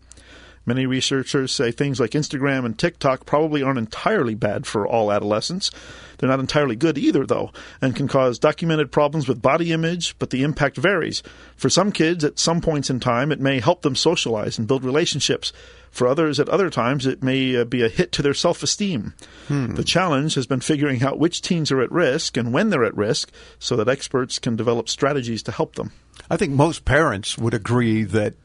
[0.66, 5.72] Many researchers say things like Instagram and TikTok probably aren't entirely bad for all adolescents.
[6.18, 7.52] They're not entirely good either, though,
[7.82, 11.24] and can cause documented problems with body image, but the impact varies.
[11.56, 14.86] For some kids, at some points in time, it may help them socialize and build
[14.86, 15.52] relationships.
[15.90, 19.14] For others, at other times, it may uh, be a hit to their self esteem.
[19.76, 22.96] The challenge has been figuring out which teens are at risk and when they're at
[22.96, 25.92] risk so that experts can develop strategies to help them.
[26.30, 28.36] I think most parents would agree that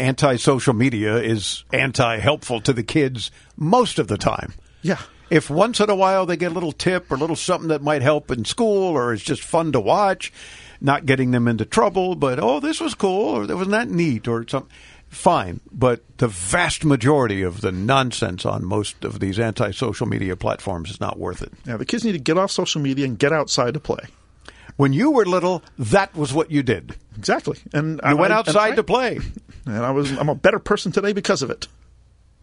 [0.00, 4.54] anti social media is anti helpful to the kids most of the time.
[4.82, 5.00] Yeah.
[5.28, 7.82] If once in a while they get a little tip or a little something that
[7.82, 10.32] might help in school or it's just fun to watch,
[10.80, 13.94] not getting them into trouble, but oh, this was cool or that was not that
[13.94, 14.72] neat or something,
[15.08, 15.60] fine.
[15.70, 20.90] But the vast majority of the nonsense on most of these anti social media platforms
[20.90, 21.52] is not worth it.
[21.64, 24.06] Yeah, the kids need to get off social media and get outside to play.
[24.76, 26.96] When you were little, that was what you did.
[27.18, 27.58] Exactly.
[27.72, 29.20] And You went outside to play.
[29.74, 31.68] And I was I'm a better person today because of it.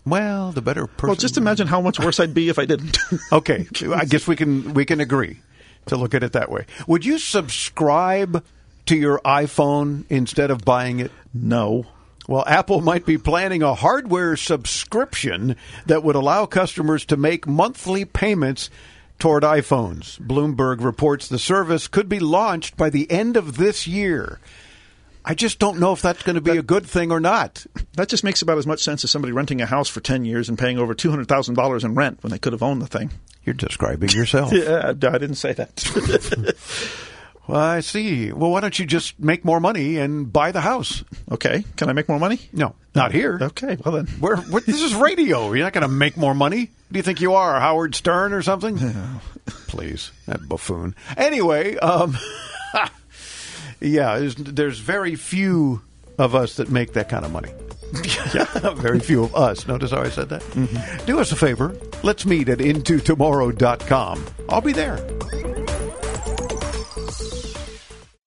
[0.06, 1.08] Well, the better person.
[1.10, 2.98] Well, just imagine how much worse I'd be if I didn't.
[3.32, 5.40] Okay, I guess we can we can agree
[5.88, 6.66] to look at it that way.
[6.88, 8.44] Would you subscribe
[8.86, 11.12] to your iPhone instead of buying it?
[11.34, 11.86] no.
[12.28, 15.56] Well, Apple might be planning a hardware subscription
[15.86, 18.70] that would allow customers to make monthly payments
[19.18, 20.20] toward iPhones.
[20.20, 24.42] Bloomberg reports the service could be launched by the end of this year.
[25.28, 27.66] I just don't know if that's going to be a good thing or not.
[27.96, 30.48] That just makes about as much sense as somebody renting a house for 10 years
[30.48, 33.12] and paying over $200,000 in rent when they could have owned the thing.
[33.44, 34.54] You're describing yourself.
[34.54, 36.56] yeah, I didn't say that.
[37.48, 38.32] well, I see.
[38.32, 41.04] Well, why don't you just make more money and buy the house?
[41.30, 41.66] Okay.
[41.76, 42.40] Can I make more money?
[42.54, 43.38] No, not here.
[43.42, 44.08] Okay, well then.
[44.22, 45.52] We're, we're, this is radio.
[45.52, 46.72] You're not going to make more money.
[46.90, 48.80] Do you think you are, Howard Stern or something?
[49.68, 50.96] Please, that buffoon.
[51.18, 52.18] Anyway, um,
[53.80, 55.82] yeah, there's, there's very few
[56.18, 57.52] of us that make that kind of money.
[58.34, 59.68] yeah, very few of us.
[59.68, 60.42] Notice how I said that?
[60.42, 61.06] Mm-hmm.
[61.06, 61.76] Do us a favor.
[62.04, 64.26] Let's meet at intotomorrow.com.
[64.50, 64.98] I'll be there.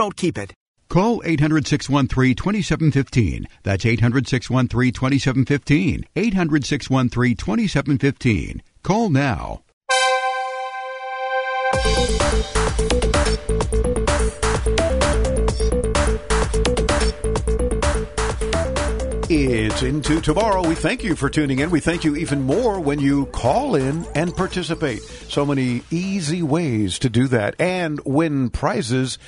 [0.00, 0.54] don't keep it.
[0.88, 3.46] Call 800 613 2715.
[3.64, 6.06] That's 800 613 2715.
[6.16, 8.62] 800 613 2715.
[8.82, 9.60] Call now.
[19.32, 20.66] It's into tomorrow.
[20.66, 21.70] We thank you for tuning in.
[21.70, 25.02] We thank you even more when you call in and participate.
[25.02, 29.18] So many easy ways to do that and win prizes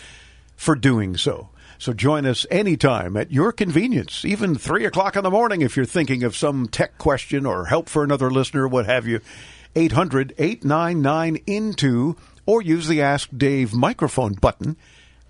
[0.62, 1.48] for doing so.
[1.78, 5.84] So join us anytime at your convenience, even 3 o'clock in the morning if you're
[5.84, 9.20] thinking of some tech question or help for another listener, what have you.
[9.74, 14.76] 800 899 INTO or use the Ask Dave microphone button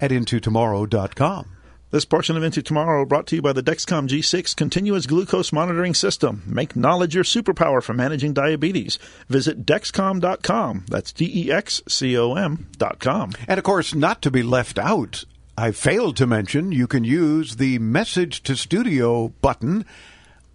[0.02, 1.51] at intotomorrow.com.
[1.92, 5.92] This portion of Into Tomorrow brought to you by the Dexcom G6 Continuous Glucose Monitoring
[5.92, 6.42] System.
[6.46, 8.98] Make knowledge your superpower for managing diabetes.
[9.28, 10.86] Visit Dexcom.com.
[10.88, 13.32] That's D E X C O M.com.
[13.46, 15.24] And of course, not to be left out,
[15.58, 19.84] I failed to mention you can use the Message to Studio button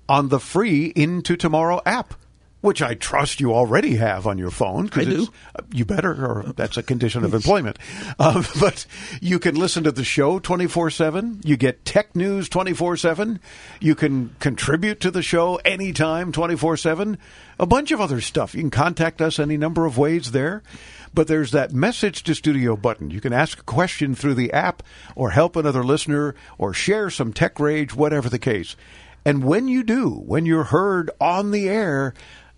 [0.10, 2.16] on the free Into Tomorrow app
[2.62, 4.90] which I trust you already have on your phone.
[4.94, 5.28] I do.
[5.72, 7.78] You better, or that's a condition of employment.
[8.18, 8.86] Uh, but
[9.22, 11.42] you can listen to the show 24 7.
[11.44, 13.40] You get tech news 24 7.
[13.80, 17.18] You can contribute to the show anytime 24 7.
[17.60, 18.56] A bunch of other stuff.
[18.56, 20.64] You can contact us any number of ways there.
[21.14, 23.10] But there's that message to studio button.
[23.10, 24.84] You can ask a question through the app
[25.16, 28.76] or help another listener or share some tech rage, whatever the case.
[29.26, 32.14] And when you do, when you're heard on the air,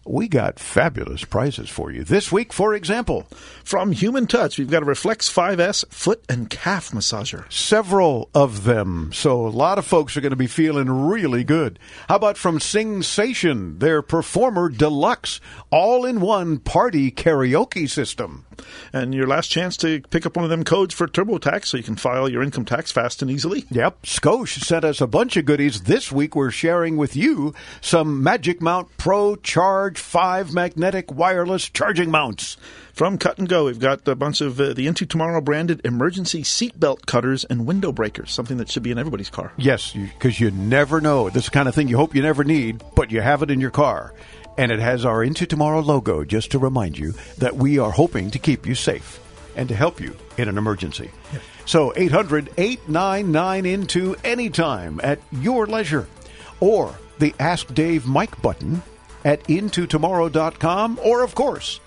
[0.09, 2.03] we got fabulous prizes for you.
[2.03, 3.27] This week, for example,
[3.63, 7.51] from Human Touch, we've got a Reflex 5S foot and calf massager.
[7.51, 9.11] Several of them.
[9.13, 11.77] So a lot of folks are going to be feeling really good.
[12.07, 15.39] How about from Singsation, their Performer Deluxe
[15.71, 18.47] all in one party karaoke system?
[18.91, 21.83] And your last chance to pick up one of them codes for TurboTax so you
[21.83, 23.65] can file your income tax fast and easily.
[23.69, 24.01] Yep.
[24.03, 25.83] Scosche sent us a bunch of goodies.
[25.83, 32.09] This week we're sharing with you some Magic Mount Pro Charge 5 magnetic wireless charging
[32.11, 32.57] mounts.
[32.93, 36.43] From Cut and Go, we've got a bunch of uh, the Into Tomorrow branded emergency
[36.43, 39.53] seatbelt cutters and window breakers, something that should be in everybody's car.
[39.57, 41.29] Yes, because you, you never know.
[41.29, 43.71] This kind of thing you hope you never need, but you have it in your
[43.71, 44.13] car
[44.59, 48.29] and it has our Into Tomorrow logo just to remind you that we are hoping
[48.31, 49.17] to keep you safe
[49.55, 51.09] and to help you in an emergency.
[51.65, 56.07] So 800 899 Into anytime at your leisure
[56.59, 58.81] or the Ask Dave Mike button
[59.25, 61.79] at intotomorrow.com or, of course,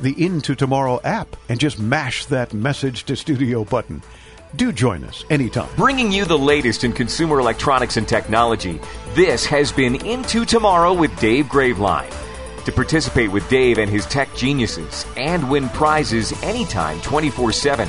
[0.00, 4.02] the Into Tomorrow app and just mash that message to studio button.
[4.54, 5.74] Do join us anytime.
[5.76, 8.80] Bringing you the latest in consumer electronics and technology.
[9.14, 12.12] This has been Into Tomorrow with Dave Graveline.
[12.64, 17.88] To participate with Dave and his tech geniuses and win prizes anytime 24 7